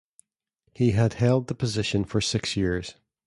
He 0.73 0.93
had 0.93 1.13
held 1.13 1.45
the 1.45 1.53
position 1.53 2.05
for 2.05 2.21
six 2.21 2.57
years. 2.57 2.95